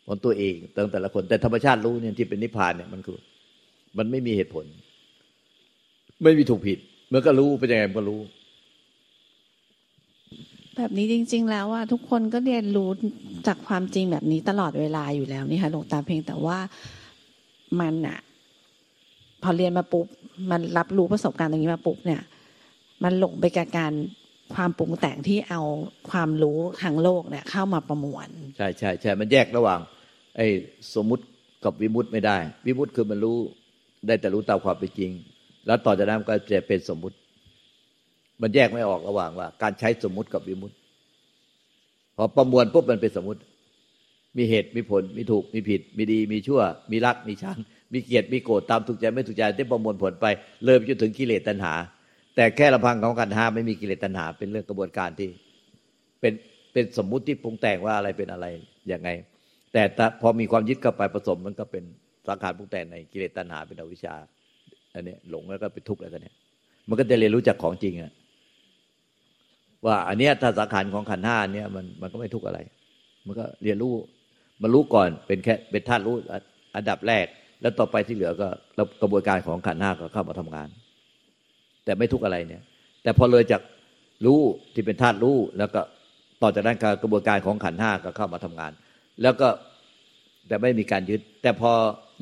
[0.07, 3.19] ของตัวเองตั้งแต่ละคน แต่ธรรมชาติรู้เนี่ยที่เป็นนิพพานเนี่ยมันคือ
[3.99, 4.65] มันไม่มีเหตุผล
[6.23, 6.79] ไม่มีถูกผิด
[7.13, 8.21] มันก็รู้เป็นยังไงมันก็รู้
[10.77, 12.91] แบบนี้จริง ๆ แล้วว่าทุกคนก็เรียนรู้
[13.47, 16.59] จากความจริงแบบนี้ตลอดเวลาอยู่แล้วนี่ค่ะหลวงตาเพียงแต่ว่า
[17.81, 18.19] มันอะ
[19.43, 20.07] พอเรียนมาปุ๊บ
[20.51, 22.23] มันรับรู้ประสบการณ์ตรงนี้มาปุ๊บเนี่ย
[23.05, 23.93] มันหลงไปกับการ
[24.55, 25.61] ความปรุงแต่งที่เอา
[26.11, 29.81] ความรู้ทางโลกเนี่ย เข้ามาประมวล ใช่ใช่ใช่มันแยกระหว่าง
[30.37, 30.47] ไอ้
[30.95, 31.25] สมมุติ
[31.65, 32.37] กับวิมุตไม่ได้
[32.67, 33.37] วิมุตคือมันรู้
[34.07, 35.11] ได้แต่รู้ตามความเป็นจริง
[35.67, 37.17] แล้วต่อจากนั้นก็จะเป็นสมมุติ
[38.43, 40.77] มันแยกไม่ออกระหว่างว่า การใช้สมมุติกับวิมุติ
[42.17, 43.41] พอประมวลปุ๊บมันเป็นสมมติ
[44.37, 47.59] มีเหตุมีผล มีถูก มีผิด มีดี มีชั่ว มีรัก มีชัง
[47.93, 50.27] มีเกียดมีโกรธ ตามถูกใจไม่ถูกใจได้ประมวลผลไป
[50.65, 51.75] เลยไปจนถึงกิเลสตัณหา
[52.37, 55.29] แต่แค่ลำพังของกันห้าไม่มีกิเลสตัณหา เป็นเรื่องกระบวนการที่
[56.21, 56.33] เป็น
[56.73, 58.47] เป็นสมมุติที่ปรุงแต่งว่าอะไรเป็นอะไร
[58.93, 59.09] ยังไง
[59.73, 59.83] แต่
[60.21, 61.85] พอมีความยึดเข้าไปผสมมันก็เป็น
[62.27, 64.15] สังขารปรุงแต่งในกิเลสตัณหาเป็นอวิชชา
[64.95, 66.35] อันนี้หลงแล้วก็เป็นทุกข์แล้วกันเนี่ย
[66.89, 68.13] มันก็จะเรียนรู้จากของจริงอะ
[69.87, 72.59] ว่าอันเนี้ยถ้าสังขารของขันห้าเนี่ยมันมันก็ไม่ทุกข์อะไร
[73.27, 73.93] มันก็เรียนรู้
[74.63, 76.17] มันรู้ก่อนเป็นแค่เป็นธาตุรู้
[76.77, 77.27] อันดับแรก
[77.61, 78.49] แล้วต่อไปที่เหลือก็
[79.03, 80.69] กระบวนการของขันห้าก็เข้ามาทำงาน
[81.85, 82.63] แต่ไม่ทุกข์อะไรเนี่ย
[83.03, 83.63] แต่พอเลยจาก
[84.27, 84.41] รู้
[84.75, 85.81] ที่เป็นธาตุรู้แล้วก็
[86.43, 88.73] ต่อจากนั้นกระบวนการของขันห้าก็เข้ามาทำงาน
[89.23, 89.49] แล้วก็
[90.49, 91.71] แต่ไม่มีการยึด แต่พอ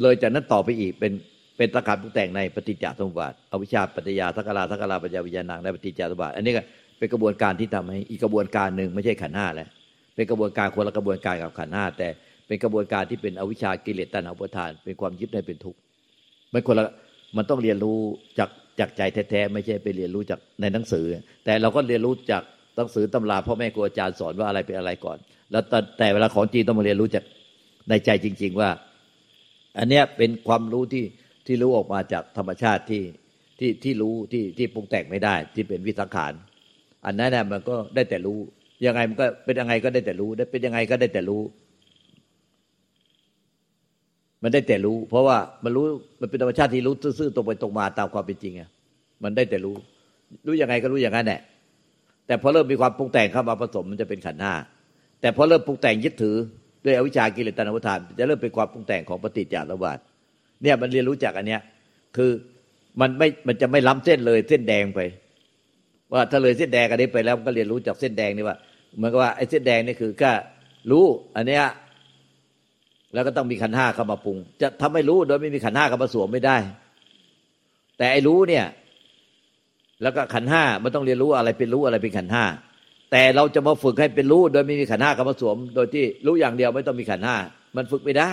[0.02, 1.12] เลยจากนั้นต่อไปอีกเป็น
[1.56, 6.62] เป็นตะการปรุงแต่งในปฏิจจสมุปบาทอวิชชาปัจจยาสักราสักราปัญญาวิญญาณังในปฏิจจสมุปบาทอันนี้ก็
[6.98, 9.68] เป็นกระบวนการที่ทำให้อีกกระบวนการหนึ่งไม่ใช่ขันห้าแล้ว
[10.14, 12.08] เป็นกระบวนการคนละกระบวนการกับขันห้าแต่
[12.46, 15.78] เป็นกระบวนการที่เป็นอวิชชากิเลสตัณหาอุปทาน เป็นความยึดให้เป็นทุกข์
[16.52, 16.84] มันคนละ
[17.36, 17.98] มันต้องเรียนรู้
[18.38, 21.06] จากจากใจแท้ๆไม่ใช่ไปเรียนรู้จากในหนังสือ
[21.44, 22.42] แต่เราก็เรียนรู้จาก
[22.76, 25.18] หนังสือตำราพ่อแม่ครูอาจารย์สอนว่าอะไรเป็นอะไรก่อน
[25.50, 25.64] แล้ว
[25.98, 27.24] แต่เวลาของจริงต้องมาเรียนรู้จาก
[27.88, 28.70] ในใจจริง ๆ ว่า
[29.78, 31.04] อันเนี้ยเป็นความรู้ที่
[31.46, 33.02] ที่รู้ออกมาจากธรรมชาติที่
[33.58, 36.32] ที่ที่รู้ที่ที่ปรุงแต่งไม่ได้ ที่เป็นวิสังขาร
[37.06, 38.38] อันนั้นน่ะมันก็ได้แต่รู้
[38.86, 41.42] ยังไงมันก็เป็นยังไงก็ได้แต่รู้ได้เป็นยังไงก็ได้แต่รู้
[44.42, 45.84] มันได้แต่รู้ เพราะว่ามันรู้
[46.20, 48.68] มันเป็นธรรมชาติที่รู้ซื่อๆตรงไปตรงมาตามความเป็นจริงอะ
[49.22, 49.76] มันได้แต่รู้
[50.46, 51.40] รู้ยังไงก็รู้อย่างนั้นแหละ
[52.26, 54.54] แต่พอเริ่มมีความปรุงแต่งเข้ามาผสมมันจะเป็นขันห้า
[55.20, 56.36] แต่พอเริ่มปรุงแต่งยึดถือ
[56.84, 59.98] ด้วยอวิชากิเลสตัณหาทานจะเริ่มเป็นความปรุงแต่งของปฏิจจารวาส
[60.62, 61.60] เนี่ยมันเรียนรู้จากอันเนี้ย
[62.16, 62.30] คือ
[63.00, 65.00] มันไม่มันจะไม่ล้ำเส้นเลยเส้นแดงไป
[66.12, 68.56] ว่าถ้าเลยเส้นแดงอันนี้ไปแล้วก็เรียนรู้จากเส้นแดงนี่ว่า
[68.96, 70.32] เหมือนกับว่าไอ้เส้นแดงนี่คือก็
[70.90, 71.64] รู้อันเนี้ย
[73.14, 76.56] แล้วก็ต้องมีขันห้าเข้ามาปรุง จะทำให้รู้โดยไม่มีขันห้าเข้ามาสวมไม่ได้
[77.98, 78.64] แต่ไอ้รู้เนี่ย
[80.02, 82.44] แล้วก็ขันห้ามันต้องเรียนรู้อะไรเป็นรู้อะไรเป็นขันห้า
[83.12, 87.36] แต่เราจะมาฝึกให้เป็นรู้โดยไม่มีขันห้าเข้ามาสวม โดยที่รู้อย่างเดียวไม่ต้องมีขันห้า
[87.76, 88.32] มันฝึกไม่ได้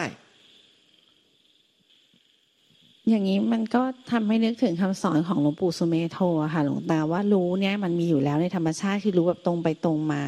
[3.09, 6.19] อย่างนี้มันก็ทำให้นึกถึงคำสอนของหลวงปู่สุเมโท
[6.53, 10.23] ค่ะหลวงตาว่ารู้เนี่ยมันมีอยู่แล้วในธรรมชาติคือรู้แบบตรงไปตรงมา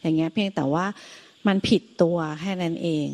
[0.00, 0.84] อย่างเงี้ยเพียงแต่ว่า
[1.46, 3.08] มันผิดตัวแค่นั้นเอง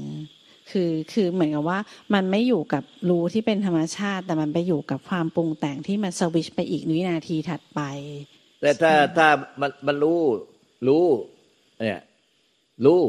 [0.70, 1.78] คือคือเหมือนกับว่า
[2.14, 7.80] มันไม่อยู่กับรู้ที่เป็นธรรมชาติ แต่มันไปอยู่กับความปรุงแต่งที่มันสวิชไปอีกวินาทีถัดไป
[8.62, 9.28] แต่ถ้าถ้า
[9.60, 10.20] มันมันรู้
[10.86, 11.04] รู้
[11.86, 12.02] เนี่ย
[12.84, 13.00] รู้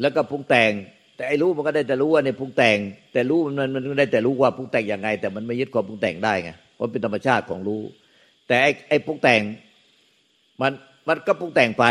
[0.00, 0.72] แล้วก็ปรุงแต่ง
[1.20, 2.78] แต่ไอ้รู้มันก็ได้แต่รู้ว่าในปรุงแต่ง
[3.12, 7.82] แต่รู้มันมันได้แต่รู้ว่าปรุงแต่งยังไง แต่มันไม่ยึดความปรุงแต่งได้ไงเพราะเป็นธรรมชาติของรู้
[8.48, 9.40] แต่ไอ้ไอ้ปรุงแต่ง
[10.60, 10.72] มัน
[11.08, 11.84] มันก็ปรุงแต่งไป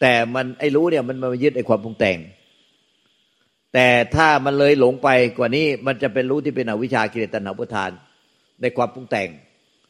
[0.00, 2.18] แต่มันไอ้รู้เนี่ยมันมายึดไอ้ความปรุงแต่ง
[3.74, 7.90] แต่ถ้ามันเลยหลงไปกว่านี้มันจะเป็นรู้ที่เป็นอวิชากิเลสตัณหาพุทาน
[8.60, 9.28] ในความปรุงแต่ง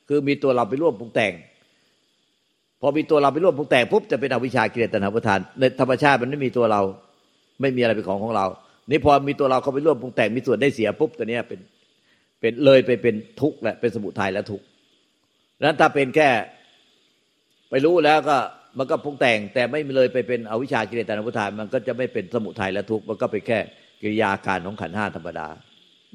[0.09, 1.33] คือมีตัวเราไปร่วมปรุงแต่ง
[2.81, 6.83] พอมีตัวเราไปร่วมปรุงแต่งปุ๊บจะเป็นอวิชากิเลสตัณหาพุทานในธรรมชาติมันไม่มีตัวเรา
[7.61, 8.47] ไม่มีอะไรเป็นของของเรา
[8.90, 11.61] นี่พอมีตัวเราเข้าไปร่วมปรุงแต่งมีส่วนได้เสียปุ๊บตัวนี้เป็น
[12.40, 14.64] เป็นเลยไปเป็นทุกข์และเป็นสมุทัยและทุกข์
[15.62, 16.29] นั้นถ้าเป็นแค่
[17.71, 18.37] ไปรู้แล้วก็
[18.79, 23.59] มันก็ปรุงแต่ง แต่ไม่เลยไปเป็นอวิชากิเลสตานพุทานมันก็จะไม่เป็นสมุทัยและทุกข์มันก็เป็นแค่
[24.01, 25.47] กิริยาการของขันห้าธรรมดา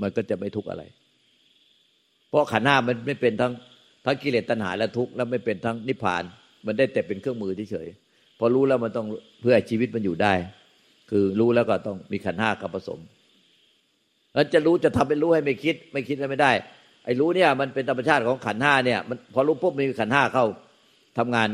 [0.01, 0.83] มันก็จะไม่ทุกข์อะไร
[2.29, 3.53] เพราะขันห้ามันไม่เป็นทั้ง
[4.05, 6.23] ทั้งกิเลสตัณหาและทุกข์แล้วไม่เป็นทั้งนิพพาน
[6.65, 7.87] มันได้แต่เป็นเครื่องมือเฉย
[8.39, 9.07] พอรู้แล้วมันต้อง
[9.41, 10.33] เพื่อชีวิตมันอยู่ได้
[11.15, 12.99] คือรู้แล้วก็ต้องมีขันห้ากับผสม
[14.33, 16.51] แล้วจะรู้จะทำเป็นรู้ให้ไม่คิด ไม่คิดไม่ได้
[17.05, 20.45] ไอ้รู้เนี่ย มันเป็นธรรมชาติของขันห้าเนี่ย มันพอรู้ปุ๊บมีขันห้าเข้า
[21.17, 21.49] ทำงาน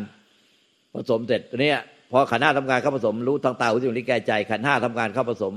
[0.94, 1.72] ผสมเสร็จตัวนี้
[2.12, 5.54] พอขันห้าทำงานเข้าผสม รู้ทางตาหูจมูกลิ้นกายใจ ขันห้าทำงานเข้าผสม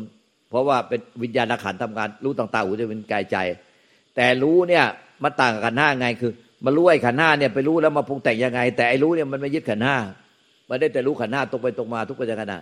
[0.50, 3.36] เพราะว่าเป็นวิญญาณขันทำงาน รู้ทางตาหูจมูกลิ้นกายใจ
[4.16, 4.84] แต่รู้เนี่ย
[5.22, 6.32] มันต่างกับขันห้าไงคือ
[6.64, 9.96] มารู้ไอ้ขันห้าเนี่ยไปรู้แล้วมาปรุงแต่งยังไง แต่ไอ้รู้เนี่ยมันไม่ยึดขันห้า
[10.68, 12.54] มันได้แต่รู้ขันห้าตรงไปตรงมาทุกปัจจุบัน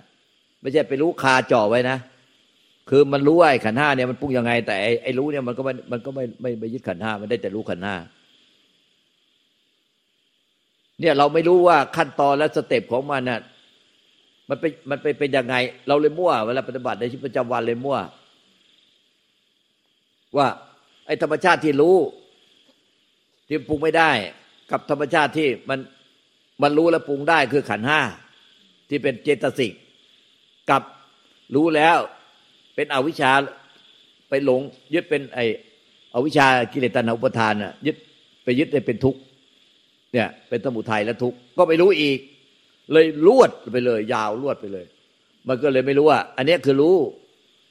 [0.60, 1.98] ไม่ใช่ไปรู้คาจ่อไว้นะ
[2.90, 7.96] คือมันรู้ว่าไอ้ขันห้าเนี่ยมันปรุงยังไง แต่ไอ้รู้เนี่ยมันก็ไม่มันก็ไม่ไม่ไม่ยึดขันห้ามันได้แต่รู้ขันห้า
[11.00, 13.40] เนี่ยเราไม่รู้ว่าขั้นตอนและสเต็ปของมันน่ะ
[14.48, 15.54] มันเป็นมันเป็นเป็นยังไง
[15.88, 17.98] เราเลยมั่วเวลาปฏิบัติในชีวิตประจำวันเลยมั่ว
[20.36, 20.46] ว่า
[21.06, 21.96] ไอ้ธรรมชาติที่รู้
[23.48, 24.10] ที่ปรุงไม่ได้
[24.70, 25.78] กับธรรมชาติที่มัน
[26.62, 28.00] มันรู้และปรุงได้คือขันห้า
[28.88, 29.72] ที่เป็นเจตสิก
[30.70, 30.82] กับ
[31.54, 31.98] รู้แล้ว
[32.74, 33.32] เป็นอวิชชา
[34.28, 34.60] ไปหลง
[34.94, 35.44] ยึดเป็นไอ้
[36.14, 37.96] อวิชชากิเลสตัณหาอุปทานน่ะยึด
[38.44, 39.20] ไปยึดได้เป็นทุกข์
[40.12, 42.18] เนี่ย เป็นสมุทัยและทุกข์ก็ไม่รู้อีก
[42.92, 44.86] เลยลวดไปเลย ยาวลวดไปเลย
[45.48, 46.96] มันก็เลยไม่รู้ว่า อันนี้คือรู้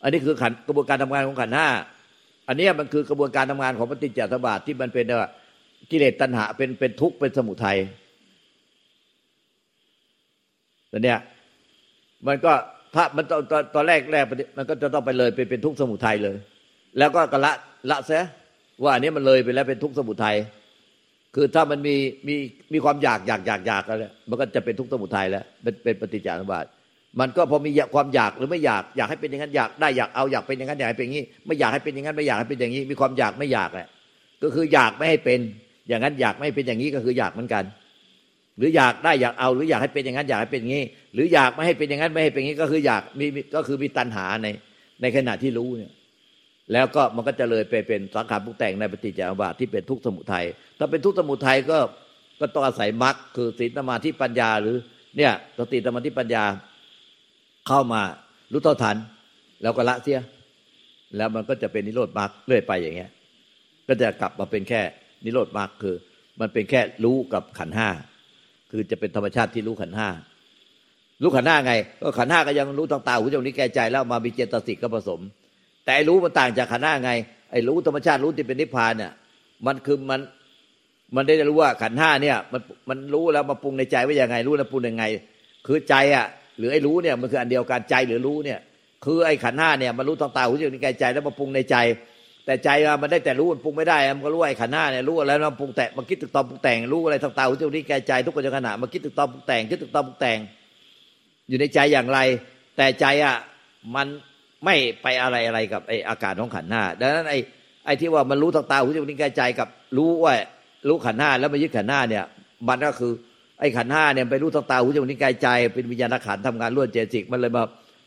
[0.04, 1.68] อันนี้คือขันกระบวนการทำงานของขันห้า
[2.48, 5.30] อันนี้มันคือกระบวนการทำงานของปฏิจจสมบัติที่มันเป็นว่า
[5.92, 7.78] กิเลสตัณหาเป็นเป็นทุกข์เป็นสมุทัย
[10.90, 11.20] แต่เนี่ย
[12.28, 12.54] มันก็
[12.96, 14.26] ถ้ามันตอนตอนแรกแรก
[14.58, 16.38] มันก็จะต้องไปเลยไปเป็นทุกข์สมุทัยเลย
[16.98, 17.52] แล้วก็กละ
[17.90, 18.24] ละเสีย
[18.84, 20.36] ว่าอันนี้มันเลยไปแล้วเป็นทุกข์สมุทัย
[21.36, 21.96] คือถ้ามันมี
[22.28, 22.36] มี
[22.74, 23.98] มีความอยากอยากอยากอยากแล้ว
[24.30, 26.70] มันก็จะเป็นทุกข์สมุทัยแล้วเป็นเป็นปฏิจจสมบัติ
[27.20, 33.88] มันก็พอมีความอยากหรือไม่อยากอยากให้เป็นอย่างนั้นอยากได้อยากเอาอยากเป็นอย่างนั้นอยากให้เป็นอย่างนี้ ไม่อยากให้เป็นอย่างนั้นไม่อยากให้เป็นอย่างนี้ มีความอยากไม่อยากแหละ
[34.44, 35.40] ก็คืออยากไม่ให้เป็น
[35.90, 37.64] อย่างนั้นอยากไม่เป็นอย่างนี้ก็คืออยากเหมือนกัน
[38.60, 44.48] หรืออยากได้อยากเอาหรืออยากให้เป็นอย่างนั้นอยากให้เป็นอย่างนี้ หรืออยากไม่ให้เป็นอย่างนั้นไม่ให้เป็นอย่างนี้ก็คืออยากมีก็คือมีตัณหาใน
[45.02, 45.92] ในขณะที่รู้เนี่ย
[46.74, 50.46] แล้วก็มันก็จะเลยไปเป็นสังขารปรุงแต่งในปฏิจจสมบัติที่เป็นทุกข์สมุทัย
[50.80, 51.78] ถ้าเป็นทุกข์สมุทัยก็
[52.40, 54.76] ก็ต้องอาศัยมรรคคือศีลสมาธิปัญญาหรือ
[55.18, 56.44] เนี่ยสติสมาธิปัญญา
[57.68, 58.02] เข้ามา
[58.52, 58.98] รู้เท่าทัน
[59.62, 60.20] แล้วก็ละเสีย
[61.18, 63.12] แล้วมันก็จะเป็นนิโรธมรรคเรื่อยไปอย่างเงี้ย
[63.88, 64.82] ก็จะกลับมาเป็นแค่
[65.26, 65.96] นิโรธมรรคคือ
[66.40, 67.90] มันเป็นแค่รู้กับขันห้า
[68.72, 70.10] คือจะเป็นธรรมชาติที่รู้ขันห้า
[71.22, 75.20] รู้ขันห้าไง ก็ขันห้าก็ยังรู้ทางตาหูจมูกนิ้แก่ใจแล้วมามีเจตสิกก็ผสม
[75.86, 77.12] แต่รู้มันต่างจากขันห้าไง
[77.52, 79.12] ไอ้รู้ธรรมชาติรู้ที่เป็นนิพพานเนี่ย
[79.66, 80.20] มันคือมัน
[81.16, 85.04] มันได้รู้ว่าขันห้าเนี่ย มันมันรู้แล้วมาปรุงในใจว่ายังไง รู้แล้วปรุงยังไง
[85.68, 86.26] คือใจอะ
[86.58, 88.60] หรือไอ้รู้เนี่ยมันคืออันเดียวกันใจหรือรู้เนี่ย
[89.06, 91.76] คือไอ้ขันห้าเนี่ยมันรู้ทางตาหูจมูกนิ้วกายใจแล้วมาปรุงในใจ
[92.50, 92.70] แต่ใจ
[93.02, 100.38] มันได้แต่รู้มันปรุงไม่ได้ มันก็รู้ไอ้ขันหน้าเนี่ยรู้อะไรมันปรุงแต่มันคิดถึงตอนปรุงแต่งรู้อะไรต่างๆหูจมูกนิ้วกายใจทุกคนจะขณะมันคิดถึงตอนปรุงแต่งคิดถึงตอนปรุงแต่ง
[101.50, 102.20] อยู่ในใจอย่างไร
[102.78, 103.36] แต่ใจอะ
[103.96, 104.08] มัน
[104.66, 107.40] ไม่ไปอะไรอะไรกับไอ้อาการของขันหน้าดังนั้นไอ้
[107.86, 110.34] ไอ้ที่ว่ามันรู้ต่างๆหูจมูกนิ้วกายใจกับรู้ว่า
[110.88, 112.24] รู้ขันหน้าแล้วมายึดขันหน้าเนี่ย
[112.70, 113.12] มันก็คือ
[113.60, 117.64] ไอ้ขันห้าเนี่ยไปรู้ต่างๆหูจมูกนิ้วกายใจ เป็นวิญญาณขันทำงานร่วมเจสิกมันเลยมา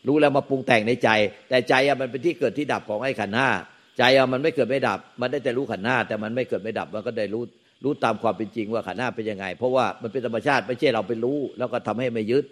[0.09, 1.09] รู้แล้วมาปรุงแต่งในใจ
[1.49, 3.49] แต่ใจอะมันเป็นที่เกิดที่ดับของไอ้ขันห้า
[3.99, 7.43] ใจอะมันไม่เกิดไม่ดับ มันได้แต่รู้ขันหน้า แต่มันไม่เกิดไม่ดับ มันก็ได้รู้
[7.85, 12.45] รู้ตามความเป็นจริงว่าขันหน้าเป็นยังไง เพราะว่ามันเป็นธรรมชาติไม่ใช่เราไปรู้ แล้วก็ทำให้ไม่ยึด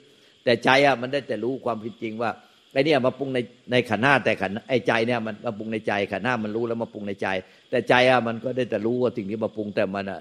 [0.45, 2.31] แต่ใจอะมันได้แต่รู้ความเป็นจริงว่า
[2.73, 3.39] ไอ้นี่มาปรุงใน
[3.73, 7.29] ในขันหน้าแต่ขันไอ้ใจเนี่ยมันมาปรุงในใจขันหน้ามันรู้แล้วมาปรุงในใจ
[7.71, 10.21] แต่ใจอะมันก็ได้แต่รู้ว่าสิ่งนี้มาปรุงแต่มันอะ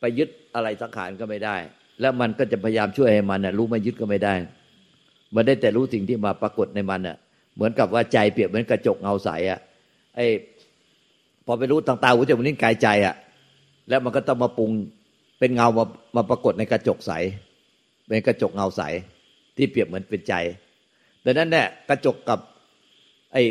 [0.00, 1.56] ไปยึดอะไรสังขารก็ไม่ได้
[2.00, 4.34] แล้วมันก็จะพยายามช่วยให้มันอะรู้ไม่ยึดก็ไม่ได้
[5.34, 7.16] มันได้แต่รู้สิ่งที่มาปรากฏในมันอะ
[7.54, 9.60] เหมือนกับว่าใจเปรียบเหมือนกระจกเงาใสอะ
[10.16, 10.26] ไอ้
[11.50, 13.14] อไปรู้ต่างตาหูจมูกนิ้วกายใจอะ
[13.88, 14.70] แล้วมันก็ต้องมาปรุง
[15.38, 15.84] เป็นเงามา
[16.16, 17.12] มาปรากฏในกระจกใส
[18.06, 18.82] เป็นกระจกเงาใส
[19.56, 20.34] ที่เปรียบเหมือนเป็นใจ
[21.24, 22.38] ดังนั้นเนี่ยกระจกกับ
[23.32, 23.42] ไอ้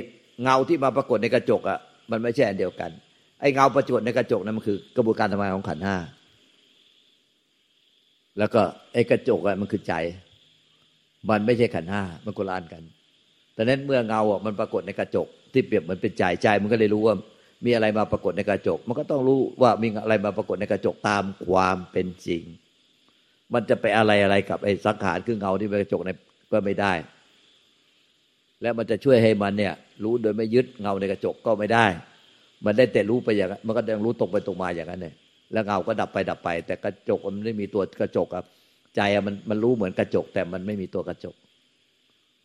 [0.44, 1.80] เงาที่มาปรากฏในกระจกอะ
[2.12, 2.92] มันไม่ใช่อันเดียวกัน
[3.42, 5.96] ไอ้เงาประจวดในกระจกนั้นมันคือกระบวนการทำงานของขันห้า
[8.40, 8.62] แล้วก็
[8.94, 9.94] ไอ้กระจกอะมันคือใจ
[11.30, 12.84] มันไม่ใช่ขันห้ามันโกลานกัน
[13.54, 17.16] แต่นั้นเมื่อเงาอะมันปรากฏในกระจก ที่เปรียบเหมือนเป็นใจใจมันก็เลยรู้ว่า
[17.66, 22.44] มีอะไรมาปรากฏในกระจก มันก็ต้องรู้ว่ามีอะไรมาปรากฏในกระจกตามความเป็นจริง
[23.54, 26.10] มันจะไปอะไรอะไรกับไอ้สังขารคือเงาที่เป็นกระจกใน
[26.52, 26.94] ก็ไม่ได้
[28.62, 31.86] และมันจะช่วยให้มันเนี่ย รู้โดยไม่ยึดเงาในกระจกก็ไม่ได้
[32.66, 35.16] มันได้แต่รู้ไปอย่างนั้นมันก็ยังรู้ตรงไปตรงมาอย่างนั้นเนี่ย
[35.54, 38.46] แล้วเงาก็ดับไปดับไป แต่กระจกมันไม่มีตัวกระจกครับ
[38.96, 41.36] ใจมันมันรู้เหมือนกระจก แต่มันไม่มีตัวกระจก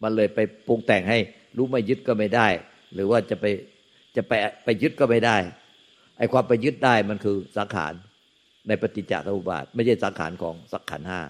[0.02, 1.18] มันเลยไปปรุงแต่งให้
[1.56, 2.48] รู้ไม่ยึดก็ไม่ได้
[2.94, 3.44] หรือว่าจะไป
[4.16, 4.32] จะไป
[4.64, 5.36] ไปยึดก็ไม่ได้
[6.18, 7.92] ไอ้ความไปยึดได้มันคือสังขาร
[8.68, 11.20] ในปฏิจจสมุปบาท ไม่ใช่สังขารของสักขันห้า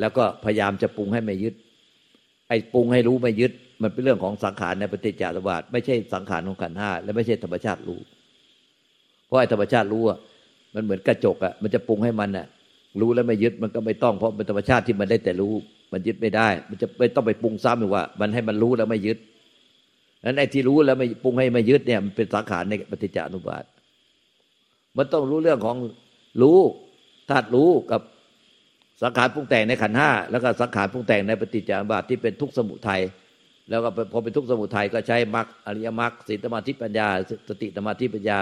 [0.00, 1.54] แล้วก็พยายามจะปรุงให้ไม่ยึด
[2.48, 8.00] ไอ้ปรุงให้รู้ไม่ยึด มันเป็นเรื่องของสังขารในปฏิจจสมุปบาท ไม่ใช่สังขารของขันห้าและไม่ใช่ธรรมชาติรู้
[9.26, 10.18] เพราะไอ้ธรรมชาติรู้อะ
[10.74, 12.46] มันเหมือนกระจกอะมันจะปรุงให้มันอะ
[13.00, 15.54] รู้แล้วไม่ยึดมันก็ไม่ต้องเพราะเป็นธรรมชาติที่มันได้แต่รู้
[15.92, 19.18] มันยึดไม่ได้ มันจะไม่ต้องไปปรุงซ้ำอีกว่า มันให้มันรู้แล้วไม่ยึด
[20.24, 23.64] นั้นไอ้ที่รู้แล้วไม่ปรุงให้ไม่ยึดเนี่ยมันเป็นสังขารในปฏิจจานุบาท
[24.96, 25.76] มันต้องรู้เรื่องของ
[26.42, 26.58] รู้
[27.30, 28.00] ธาตุรู้กับ
[29.02, 33.00] สังขารปรุงแต่งในขันห้าแล้วก็สังขารปรุงแต่งในปฏิจจานุบาทที่เป็นทุกสมุทัย
[33.70, 37.08] แล้วก็พอเป็นทุกสมุทัยก็ใช้มรรคอริยมรรคสีตมาธิปัญญา
[37.48, 38.38] สติสมาธิปัญญา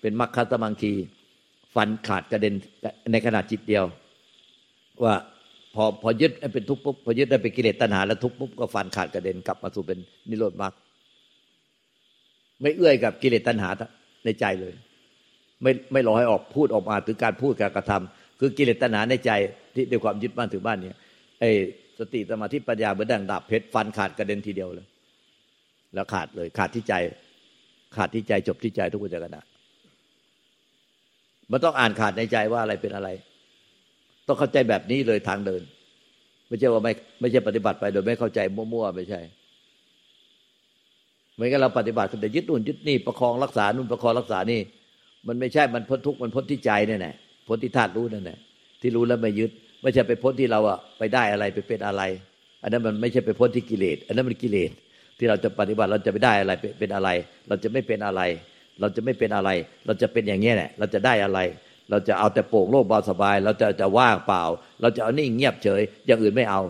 [0.00, 0.92] เป็นมรรคคัตมังคี
[1.74, 2.54] ฟันขาดกระเด็น
[3.12, 3.84] ในขนาดจิตเดียว
[5.04, 5.14] ว่า
[5.74, 10.72] พอพอยึดเป็นทุกข์ปุ๊บพอยึดได้เป็นกิเลสตัณหาแล้วทุกข์ปุ๊บก็ฟันขาดกระเด็นกลับมาสู่เป็นนิโรธมรรค
[12.62, 13.70] ไม่เอื้อยกับกิเลสตัณหา
[14.24, 14.74] ในใจเลย
[15.62, 19.30] ไม่ไม่รอให้ออกพูดออกมาถึงการพูดการกระทำคือกิเลสตัณหาในใจ
[19.74, 20.96] ที่ด้วยความยึดบ้านถือบ้านเนี่ย
[21.40, 21.50] ไอ้
[21.98, 24.86] สติสมาธิปัญญาเหมือนดังดาบเพชรฟันขาดกระเด็นทีเดียวเลย
[25.94, 26.94] แล้วขาดเลยขาดที่ใจ
[27.96, 29.42] ขาดที่ใจจบที่ใจทุกคนจะกระดา
[31.50, 33.08] มันต้องอ่านขาดในใจว่าอะไรเป็นอะไร
[34.26, 35.62] ต้องเข้าใจแบบนี้เลยทางเดิน
[36.48, 39.20] ไม่ใช่ว่าไม่ไม่ใช่ปฏิบัติไปโดยไม่เข้าใจมั่วๆไม่ใช่
[41.38, 44.60] เหมือนกับเราปฏิบัติแต่ยึดนู่นยึดนี่ประคองรักษานู่นประคองรักษานี่
[45.26, 47.14] มันไม่ใช่มันพ้นทุกข์มันพ้นที่ใจนี่แหละ
[47.48, 48.38] พ้นที่ธาตุรู้นั่นแหละ
[48.80, 49.50] ที่รู้แล้วไม่ยึด
[49.82, 52.02] ไม่ใช่ไปพ้นที่เราอะไปได้อะไรไปเป็นอะไร
[52.62, 54.70] อันนั้นมันไม่ใช่ไปพ้นที่กิเลสอันนั้นมันกิเลส
[55.18, 57.08] ที่เราจะปฏิบัติเราจะไปได้อะไรเป็นอะไร
[57.48, 58.20] เราจะไม่เป็นอะไร
[58.80, 59.50] เราจะไม่เป็นอะไร
[59.86, 61.38] เราจะเป็นอย่างนี้แหละเราจะได้อะไร
[61.90, 64.42] เราจะเอาแต่โปร่งโล่งเบาสบาย เราจะจะว่างเปล่า
[64.80, 66.60] เราจะเอานิ่งเงียบเฉย อย่างอื่นไม่เอา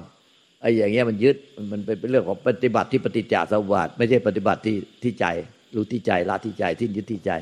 [0.61, 1.37] ไอ้อย่างเงี้ยมันยึด
[1.73, 5.27] มันเป็นเรื่องของปฏิบัติที่ปฏิจจสมุปบาทไม่ใช่ปฏิบัติที่ที่ใจ
[5.75, 7.33] รู้ที่ใจละที่ใจที่ยึดที่ใจ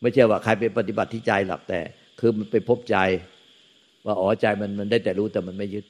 [0.00, 1.80] ไม่ใช่ว่าใครไปปฏิบัติที่ใจหลักแต่
[2.20, 2.96] คือมันไปพบใจ
[4.06, 5.84] ว่าอ๋อใจมันมันได้แต่รู้แต่มันไม่ยึด